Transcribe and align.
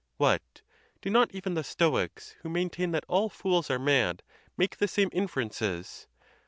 What! 0.17 0.63
do 1.03 1.11
not 1.11 1.29
even 1.31 1.53
the 1.53 1.63
Stoics, 1.63 2.31
who 2.41 2.49
maintain 2.49 2.89
that 2.89 3.03
all 3.07 3.29
fools 3.29 3.69
are 3.69 3.77
mad, 3.77 4.23
make 4.57 4.77
the 4.77 4.87
same 4.87 5.09
inferences? 5.13 6.07